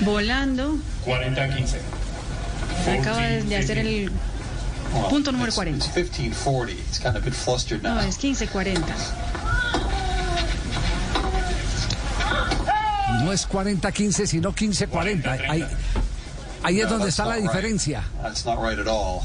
Volando. 0.00 0.78
40-15. 1.06 1.78
Acaba 3.00 3.20
de 3.20 3.56
hacer 3.56 3.78
el. 3.78 4.10
Punto 5.08 5.32
número 5.32 5.48
it's, 5.48 5.56
40. 5.56 5.76
It's 5.76 5.96
1540. 5.96 6.72
It's 6.72 6.98
kind 6.98 7.16
of 7.16 7.22
a 7.22 7.24
bit 7.24 7.34
flustered 7.34 7.82
now. 7.82 7.94
No, 7.94 8.00
es 8.00 8.18
15-40. 8.18 8.78
No 13.24 13.32
es 13.32 13.48
40-15, 13.48 14.26
sino 14.26 14.52
15-40. 14.52 15.48
Ahí, 15.48 15.66
ahí 16.62 16.80
es 16.80 16.88
donde 16.88 17.06
that's 17.06 17.18
está 17.18 17.24
la 17.24 17.36
not 17.36 17.42
right. 17.42 17.50
diferencia. 17.50 18.04
That's 18.22 18.44
not 18.44 18.58
right 18.60 18.78
at 18.78 18.86
all. 18.86 19.24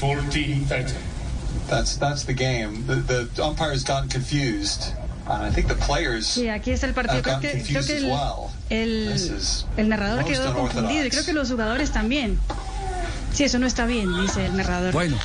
40-13. 0.00 0.94
That's 1.68 1.96
that's 1.96 2.24
the 2.24 2.34
game. 2.34 2.86
The, 2.86 2.96
the 2.96 3.42
umpire's 3.42 3.84
gotten 3.84 4.08
confused. 4.08 4.92
And 5.26 5.42
I 5.42 5.50
think 5.50 5.68
the 5.68 5.74
players 5.76 6.26
Sí, 6.26 6.48
aquí 6.48 6.70
está 6.70 6.86
el 6.86 6.92
partido. 6.92 7.22
Creo 7.22 7.40
que, 7.40 7.62
creo 7.62 7.86
que 7.86 7.96
as 7.96 8.02
el, 8.02 8.10
well. 8.10 8.50
El, 8.70 9.14
el 9.76 9.88
narrador 9.88 10.24
quedó 10.24 10.54
confundido 10.54 11.06
y 11.06 11.10
creo 11.10 11.24
que 11.24 11.32
los 11.32 11.50
jugadores 11.50 11.92
también. 11.92 12.38
Sí, 13.32 13.42
eso 13.44 13.58
no 13.58 13.66
está 13.66 13.84
bien, 13.86 14.08
dice 14.22 14.46
el 14.46 14.56
narrador. 14.56 14.92
Bueno, 14.92 15.16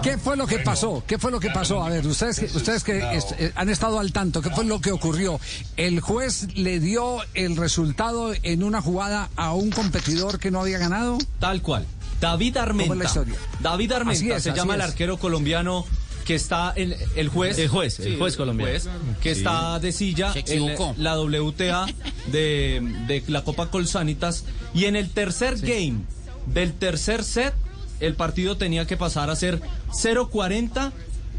¿qué 0.00 0.16
fue 0.16 0.36
lo 0.36 0.46
que 0.46 0.60
pasó? 0.60 1.02
¿Qué 1.06 1.18
fue 1.18 1.32
lo 1.32 1.40
que 1.40 1.50
pasó? 1.50 1.82
A 1.82 1.88
ver, 1.90 2.06
ustedes 2.06 2.38
que, 2.38 2.44
ustedes 2.46 2.84
que 2.84 2.98
est- 3.16 3.32
eh, 3.36 3.52
han 3.56 3.68
estado 3.68 3.98
al 3.98 4.12
tanto, 4.12 4.40
¿qué 4.42 4.50
fue 4.50 4.64
lo 4.64 4.80
que 4.80 4.92
ocurrió? 4.92 5.40
El 5.76 6.00
juez 6.00 6.46
le 6.54 6.78
dio 6.78 7.18
el 7.34 7.56
resultado 7.56 8.32
en 8.44 8.62
una 8.62 8.80
jugada 8.80 9.28
a 9.34 9.54
un 9.54 9.70
competidor 9.70 10.38
que 10.38 10.52
no 10.52 10.60
había 10.60 10.78
ganado. 10.78 11.18
Tal 11.40 11.60
cual. 11.60 11.84
David 12.20 12.54
¿Cómo 12.54 12.64
es 12.64 12.76
la 12.76 12.82
Armenta. 12.84 13.04
historia? 13.06 13.34
David 13.60 13.92
Armenta 13.92 14.36
es, 14.36 14.42
se 14.44 14.52
llama 14.52 14.74
el 14.76 14.80
arquero 14.80 15.18
colombiano 15.18 15.84
que 16.28 16.34
está 16.34 16.74
en 16.76 16.94
el 17.16 17.30
juez. 17.30 17.58
El 17.58 17.68
juez, 17.68 17.98
el 18.00 18.18
juez 18.18 18.36
colombiano. 18.36 18.70
juez, 18.70 18.86
que 19.22 19.30
está 19.30 19.78
de 19.78 19.92
silla 19.92 20.34
en 20.34 20.76
la 20.98 21.18
WTA 21.18 21.86
de, 22.26 22.82
de 23.06 23.24
la 23.28 23.44
Copa 23.44 23.70
Colsanitas. 23.70 24.44
Y 24.74 24.84
en 24.84 24.94
el 24.94 25.08
tercer 25.08 25.58
game 25.58 26.00
del 26.44 26.74
tercer 26.74 27.24
set, 27.24 27.54
el 28.00 28.14
partido 28.14 28.58
tenía 28.58 28.86
que 28.86 28.98
pasar 28.98 29.30
a 29.30 29.36
ser 29.36 29.62
0-40 29.88 30.92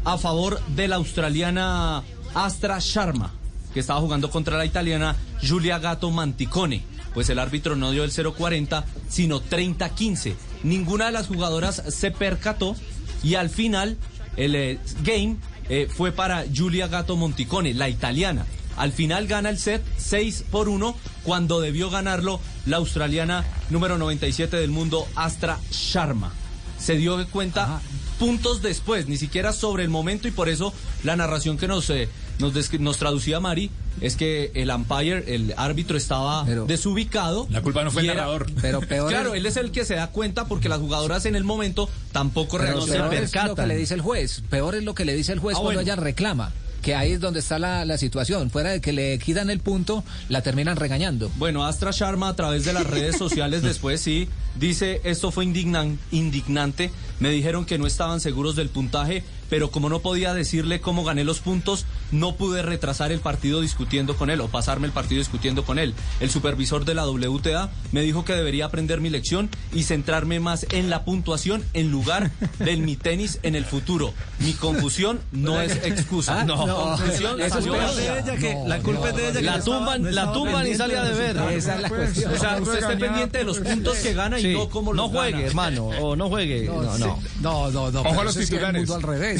a 0.04 0.18
favor 0.18 0.60
de 0.74 0.88
la 0.88 0.96
australiana 0.96 2.02
Astra 2.34 2.78
Sharma, 2.80 3.32
que 3.72 3.78
estaba 3.78 4.00
jugando 4.00 4.28
contra 4.28 4.58
la 4.58 4.66
italiana 4.66 5.14
Giulia 5.40 5.78
Gatto 5.78 6.10
Manticone. 6.10 6.82
Pues 7.14 7.30
el 7.30 7.38
árbitro 7.38 7.76
no 7.76 7.92
dio 7.92 8.02
el 8.02 8.10
0-40, 8.10 8.82
sino 9.08 9.40
30-15. 9.40 10.34
Ninguna 10.64 11.06
de 11.06 11.12
las 11.12 11.28
jugadoras 11.28 11.80
se 11.90 12.10
percató 12.10 12.74
y 13.22 13.36
al 13.36 13.50
final 13.50 13.96
el 14.36 14.54
eh, 14.54 14.78
game 15.02 15.36
eh, 15.68 15.88
fue 15.88 16.12
para 16.12 16.44
Giulia 16.46 16.88
Gatto 16.88 17.16
Monticone, 17.16 17.74
la 17.74 17.88
italiana. 17.88 18.46
Al 18.76 18.92
final 18.92 19.26
gana 19.26 19.50
el 19.50 19.58
set 19.58 19.82
6 19.98 20.44
por 20.50 20.68
1 20.68 20.96
cuando 21.22 21.60
debió 21.60 21.90
ganarlo 21.90 22.40
la 22.66 22.78
australiana 22.78 23.44
número 23.68 23.98
97 23.98 24.56
del 24.56 24.70
mundo, 24.70 25.06
Astra 25.14 25.58
Sharma. 25.70 26.32
Se 26.80 26.96
dio 26.96 27.24
cuenta 27.30 27.80
puntos 28.18 28.60
después, 28.62 29.06
ni 29.08 29.16
siquiera 29.16 29.52
sobre 29.52 29.82
el 29.84 29.88
momento 29.90 30.28
y 30.28 30.30
por 30.30 30.48
eso 30.48 30.72
la 31.04 31.16
narración 31.16 31.56
que 31.56 31.66
nos, 31.68 31.88
eh, 31.90 32.08
nos, 32.38 32.52
nos 32.80 32.96
traducía 32.98 33.40
Mari 33.40 33.70
es 34.00 34.16
que 34.16 34.50
el 34.54 34.70
umpire, 34.70 35.34
el 35.34 35.54
árbitro 35.56 35.96
estaba 35.96 36.44
Pero- 36.44 36.64
desubicado. 36.66 37.46
La 37.50 37.62
culpa 37.62 37.82
no 37.84 37.90
fue 37.90 38.02
el 38.02 38.10
era- 38.10 38.20
narrador. 38.22 38.46
Pero 38.60 38.80
peor 38.80 39.08
Claro, 39.10 39.34
es, 39.34 39.40
él 39.40 39.46
es 39.46 39.56
el 39.56 39.70
que 39.72 39.84
se 39.84 39.94
da 39.94 40.08
cuenta 40.08 40.46
porque 40.48 40.68
las 40.68 40.78
jugadoras 40.80 41.24
en 41.26 41.34
el 41.36 41.44
momento 41.44 41.88
tampoco 42.12 42.58
pero 42.58 42.72
reaccionan. 42.72 43.10
peor 43.10 43.22
es 43.24 43.34
lo 43.48 43.54
que 43.54 43.66
le 43.66 43.76
dice 43.76 43.94
el 43.94 44.00
juez. 44.00 44.42
Peor 44.50 44.74
es 44.74 44.84
lo 44.84 44.94
que 44.94 45.04
le 45.04 45.14
dice 45.14 45.32
el 45.32 45.38
juez 45.38 45.56
Ah, 45.56 45.60
cuando 45.60 45.78
bueno. 45.78 45.80
ella 45.92 45.96
reclama. 45.96 46.52
Que 46.82 46.94
ahí 46.94 47.12
es 47.12 47.20
donde 47.20 47.40
está 47.40 47.58
la, 47.58 47.84
la 47.84 47.98
situación. 47.98 48.50
Fuera 48.50 48.70
de 48.70 48.80
que 48.80 48.92
le 48.92 49.18
quitan 49.18 49.50
el 49.50 49.60
punto, 49.60 50.02
la 50.28 50.42
terminan 50.42 50.76
regañando. 50.76 51.30
Bueno, 51.36 51.64
Astra 51.66 51.90
Sharma 51.92 52.28
a 52.28 52.36
través 52.36 52.64
de 52.64 52.72
las 52.72 52.86
redes 52.86 53.16
sociales 53.18 53.62
después 53.70 54.00
sí 54.00 54.28
dice 54.58 55.00
esto 55.04 55.30
fue 55.30 55.44
indignan- 55.44 55.98
indignante. 56.10 56.90
Me 57.18 57.30
dijeron 57.30 57.64
que 57.66 57.78
no 57.78 57.86
estaban 57.86 58.20
seguros 58.20 58.56
del 58.56 58.68
puntaje, 58.70 59.22
pero 59.50 59.70
como 59.70 59.88
no 59.90 59.98
podía 60.00 60.32
decirle 60.32 60.80
cómo 60.80 61.04
gané 61.04 61.24
los 61.24 61.40
puntos, 61.40 61.84
no 62.12 62.36
pude 62.36 62.62
retrasar 62.62 63.12
el 63.12 63.20
partido 63.20 63.60
discutiendo 63.60 64.16
con 64.16 64.30
él 64.30 64.40
o 64.40 64.48
pasarme 64.48 64.86
el 64.86 64.92
partido 64.92 65.18
discutiendo 65.18 65.64
con 65.64 65.78
él. 65.78 65.92
El 66.20 66.30
supervisor 66.30 66.84
de 66.84 66.94
la 66.94 67.06
WTA 67.06 67.70
me 67.92 68.00
dijo 68.02 68.24
que 68.24 68.32
debería 68.34 68.66
aprender 68.66 69.00
mi 69.00 69.10
lección 69.10 69.50
y 69.72 69.82
centrarme 69.82 70.40
más 70.40 70.66
en 70.70 70.88
la 70.88 71.04
puntuación 71.04 71.64
en 71.74 71.90
lugar 71.90 72.30
del 72.58 72.80
mi 72.82 72.96
tenis 72.96 73.38
en 73.42 73.54
el 73.56 73.64
futuro. 73.64 74.14
Mi 74.38 74.52
confusión 74.54 75.20
no 75.32 75.60
es 75.60 75.72
excusa. 75.84 76.44
no. 76.44 76.56
Confusión 76.66 77.40
Eso 77.40 77.44
es 77.46 77.52
salió 77.52 77.72
peor 77.72 77.94
de 77.94 78.02
de 78.02 78.18
ella. 78.20 78.36
que 78.36 78.56
la 78.68 78.78
culpa 78.78 79.08
es 79.10 79.16
de 79.16 79.28
ella. 79.30 79.40
La 79.56 79.60
tumban, 79.60 80.14
la 80.14 80.32
tumban 80.32 80.66
y 80.66 80.74
sale 80.76 80.96
a 80.96 81.02
deber. 81.04 81.36
Esa 81.52 81.74
es 81.76 81.82
la 81.82 81.88
cuestión. 81.88 82.32
O 82.32 82.38
sea, 82.38 82.58
usted 82.60 82.78
esté 82.78 82.96
pendiente 82.96 83.38
de 83.38 83.44
los 83.44 83.58
puntos 83.58 83.96
que 83.98 84.14
gana 84.14 84.38
y 84.38 84.42
Sí. 84.42 84.52
no 84.54 84.68
cómo 84.68 84.94
No 84.94 85.02
los 85.02 85.10
juegue, 85.10 85.32
gana. 85.32 85.46
hermano, 85.46 85.86
o 85.86 86.14
no 86.16 86.28
juegue. 86.28 86.66
No, 86.66 86.96
no. 86.98 87.18
No, 87.40 87.70
no, 87.70 87.90
no. 87.90 88.00
Ojo 88.02 88.20
a 88.20 88.24
los 88.24 88.36
que 88.36 88.44
titulares. 88.46 88.90
al 88.90 89.02
revés. 89.02 89.39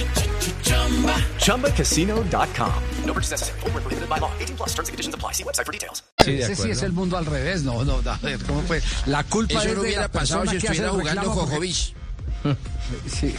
ChumbaCasino.com. 1.39 2.71
No 3.05 3.13
purchase 3.13 3.31
necessary. 3.31 3.59
Void 3.61 3.73
were 3.73 3.81
prohibited 3.81 4.09
by 4.09 4.19
law. 4.19 4.31
18 4.39 4.55
plus 4.55 4.69
terms 4.73 4.89
and 4.89 4.93
conditions 4.93 5.15
apply. 5.15 5.33
See 5.33 5.43
website 5.43 5.65
for 5.65 5.71
details. 5.73 6.03
Sí, 6.19 6.33
de 6.33 6.43
Ese 6.43 6.55
sí 6.55 6.69
es 6.71 6.83
el 6.83 6.91
mundo 6.91 7.17
al 7.17 7.25
revés. 7.25 7.63
No, 7.63 7.83
no, 7.83 7.95
a 8.05 8.17
ver, 8.21 8.39
¿cómo 8.45 8.61
fue? 8.61 8.81
La 9.05 9.23
culpa 9.23 9.53
Eso 9.53 9.61
es 9.69 9.75
no 9.75 9.81
de 9.81 9.87
hubiera 9.87 10.01
la 10.03 10.07
pasado 10.11 10.45
si 10.47 10.57
estuviera 10.57 10.89
jugando 10.89 11.29
Jojovic. 11.31 11.95
Sí, 13.07 13.33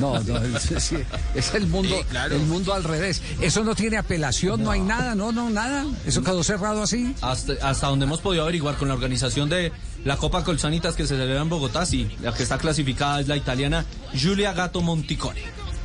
no, 0.00 0.18
no, 0.20 0.36
es, 0.56 0.82
sí, 0.82 0.96
es 1.34 1.54
el 1.54 1.68
mundo, 1.68 1.94
Sí, 1.96 2.04
claro. 2.10 2.34
el 2.34 2.42
mundo 2.42 2.74
al 2.74 2.82
revés. 2.82 3.22
Eso 3.40 3.62
no 3.62 3.76
tiene 3.76 3.98
apelación, 3.98 4.64
no 4.64 4.72
hay 4.72 4.80
nada, 4.80 5.14
no, 5.14 5.30
no, 5.30 5.48
nada. 5.48 5.84
Eso 6.04 6.24
quedó 6.24 6.42
cerrado 6.42 6.82
así. 6.82 7.14
Hasta, 7.20 7.52
hasta 7.62 7.86
donde 7.86 8.06
hemos 8.06 8.20
podido 8.20 8.42
averiguar 8.42 8.74
con 8.76 8.88
la 8.88 8.94
organización 8.94 9.48
de 9.48 9.70
la 10.04 10.16
Copa 10.16 10.42
Colsanitas 10.42 10.96
que 10.96 11.04
se 11.04 11.16
celebra 11.16 11.40
en 11.42 11.48
Bogotá, 11.48 11.86
sí, 11.86 12.10
la 12.20 12.32
que 12.34 12.42
está 12.42 12.58
clasificada 12.58 13.20
es 13.20 13.28
la 13.28 13.36
italiana 13.36 13.84
Giulia 14.12 14.52
Gatto 14.54 14.80
Monticone. 14.80 15.42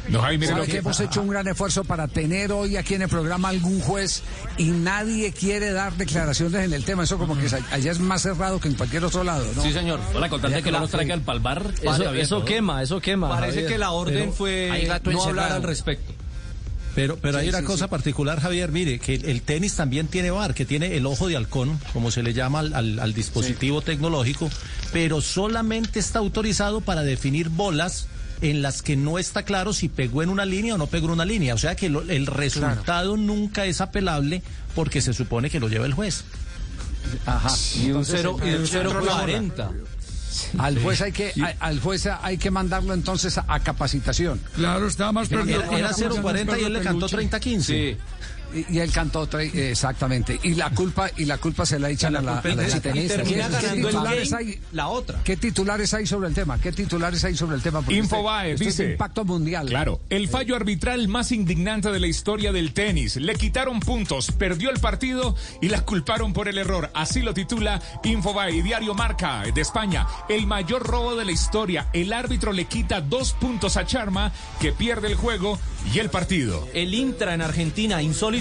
No, 0.10 0.20
Sabe 0.22 0.40
que 0.66 0.72
que 0.72 0.78
hemos 0.80 1.00
hecho 1.00 1.22
un 1.22 1.28
gran 1.30 1.48
esfuerzo 1.48 1.84
para 1.84 2.08
tener 2.08 2.52
hoy 2.52 2.76
aquí 2.76 2.96
en 2.96 3.04
el 3.04 3.08
programa 3.10 3.50
algún 3.50 3.80
juez 3.82 4.24
y 4.58 4.66
nadie 4.72 5.32
quiere 5.32 5.72
dar 5.72 5.94
declaraciones 5.96 6.66
en 6.66 6.74
el 6.74 6.84
tema. 6.84 7.04
Eso 7.04 7.18
como 7.18 7.38
que 7.38 7.46
es- 7.46 7.54
allá 7.54 7.92
es 7.92 8.00
más 8.00 8.24
cerrado 8.24 8.60
que 8.60 8.68
en 8.68 8.74
cualquier 8.74 9.06
otro 9.06 9.24
lado, 9.24 9.46
¿no? 9.56 9.62
Sí, 9.62 9.72
señor. 9.72 10.00
Hola, 10.14 10.28
contante 10.30 10.56
Allá 10.58 10.64
que 10.64 10.72
no 10.72 10.78
la- 10.78 10.82
nos 10.82 10.92
traiga 10.92 11.14
el 11.14 11.22
palbar. 11.22 11.66
Eso, 11.82 11.90
abierto, 11.92 12.14
eso 12.20 12.40
¿no? 12.40 12.46
quema, 12.46 12.82
eso 12.82 13.00
quema. 13.00 13.30
Parece 13.30 13.52
Javier. 13.54 13.72
que 13.72 13.78
la 13.78 13.92
orden 13.92 14.16
Pero 14.18 14.32
fue 14.34 14.68
no 14.70 14.74
hablar 14.94 15.06
encerrado. 15.06 15.56
al 15.56 15.64
respecto. 15.64 16.14
Pero, 16.94 17.16
pero 17.22 17.38
hay 17.38 17.48
una 17.48 17.60
sí, 17.60 17.64
cosa 17.66 17.86
sí. 17.86 17.90
particular, 17.90 18.42
Javier, 18.42 18.70
mire, 18.72 19.00
que 19.00 19.16
el, 19.16 19.24
el 19.26 19.42
tenis 19.44 19.76
también 19.76 20.08
tiene 20.08 20.30
VAR, 20.30 20.54
que 20.54 20.66
tiene 20.66 20.98
el 20.98 21.06
ojo 21.06 21.30
de 21.30 21.38
halcón, 21.38 21.80
como 21.94 22.12
se 22.12 22.22
le 22.22 22.34
llama 22.34 22.60
al, 22.60 22.74
al- 22.74 23.00
al 23.00 23.14
dispositivo 23.14 23.82
tecnológico, 23.82 24.50
pero 24.92 25.22
solamente 25.22 26.00
está 26.00 26.20
autorizado 26.20 26.82
para 26.82 27.04
definir 27.04 27.48
bolas 27.48 28.08
en 28.42 28.62
las 28.62 28.82
que 28.82 28.96
no 28.96 29.20
está 29.20 29.44
claro 29.44 29.72
si 29.74 29.88
pegó 29.88 30.24
en 30.24 30.30
una 30.30 30.46
línea 30.46 30.76
o 30.76 30.78
no 30.78 30.88
pegó 30.88 31.06
en 31.08 31.14
una 31.14 31.26
línea. 31.26 31.54
O 31.54 31.58
sea 31.58 31.76
que 31.76 31.90
lo- 31.90 32.02
el 32.02 32.26
resultado 32.28 33.16
nunca 33.18 33.66
es 33.66 33.82
apelable 33.82 34.42
porque 34.76 35.02
se 35.02 35.14
supone 35.14 35.50
que 35.50 35.60
lo 35.60 35.70
lleva 35.70 35.86
el 35.86 35.94
juez. 35.94 36.24
Ajá. 37.26 37.50
Y 37.78 37.82
un 37.86 37.88
Entonces, 37.88 38.16
0 38.22 38.38
y 38.40 38.50
un 38.50 38.64
eh, 38.64 38.68
0.40. 38.68 39.72
Al 40.60 40.80
juez 40.82 41.02
hay 41.02 41.12
que, 41.12 41.34
a- 41.44 41.66
al 41.66 41.80
juez 41.80 42.08
hay 42.08 42.38
que 42.38 42.52
mandarlo 42.52 42.94
entonces 42.94 43.38
a, 43.38 43.46
a 43.48 43.60
capacitación. 43.60 44.40
Claro, 44.56 44.88
estaba 44.88 45.12
más. 45.12 45.30
Era, 45.32 45.44
era 45.78 45.92
0.40 45.92 46.60
y 46.60 46.64
él 46.64 46.74
le 46.74 46.82
cantó 46.82 47.08
30-15. 47.08 47.62
Sí. 47.62 47.98
Y, 48.54 48.66
y 48.76 48.80
él 48.80 48.92
cantó 48.92 49.30
tre- 49.30 49.54
exactamente. 49.54 50.40
Y 50.44 50.56
la 50.56 50.70
culpa 50.72 51.10
y 51.18 51.26
la 51.26 51.38
culpa 51.38 51.66
se 51.66 51.80
la 51.80 51.90
echan 51.90 52.16
a 52.16 52.22
la, 52.22 52.40
a 52.40 52.42
la 54.72 54.88
otra. 54.88 55.20
¿Qué 55.24 55.38
titulares 55.38 55.94
hay 55.94 56.06
sobre 56.06 56.28
el 56.28 56.34
tema? 56.34 56.60
¿Qué 56.60 56.72
titulares 56.72 57.24
hay 57.24 57.36
sobre 57.36 57.56
el 57.56 57.62
tema? 57.62 57.82
Porque 57.82 57.96
Infobae 57.98 58.54
este- 58.54 58.68
este 58.70 58.84
dice. 58.84 58.92
impacto 58.94 59.26
mundial. 59.26 59.68
Claro, 59.68 60.02
el 60.10 60.28
fallo 60.28 60.56
arbitral 60.56 61.08
más 61.08 61.32
indignante 61.32 61.92
de 61.92 62.00
la 62.00 62.08
historia 62.08 62.52
del 62.52 62.74
tenis. 62.74 63.16
Le 63.18 63.36
quitaron 63.36 63.80
puntos, 63.80 64.32
perdió 64.32 64.70
el 64.70 64.80
partido 64.80 65.36
y 65.62 65.70
la 65.70 65.82
culparon 65.82 66.34
por 66.34 66.48
el 66.48 66.58
error. 66.58 66.90
Así 66.94 67.22
lo 67.22 67.34
titula 67.34 67.82
Infobae 68.04 68.62
Diario 68.64 68.94
Marca 68.94 69.44
de 69.54 69.62
España. 69.62 70.08
El 70.30 70.48
mayor 70.48 70.84
robo 70.84 71.16
de 71.16 71.26
la 71.26 71.32
historia. 71.32 71.88
El 71.94 72.14
árbitro 72.14 72.52
le 72.54 72.66
quita 72.66 73.02
dos 73.02 73.34
puntos 73.34 73.78
a 73.78 73.86
Charma, 73.86 74.32
que 74.60 74.72
pierde 74.72 75.08
el 75.08 75.16
juego 75.16 75.60
y 75.94 76.00
el 76.00 76.10
partido. 76.10 76.68
El 76.74 76.94
Intra 76.94 77.34
en 77.34 77.42
Argentina, 77.42 78.02
insólito 78.02 78.41